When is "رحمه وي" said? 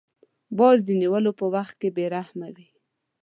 2.15-2.67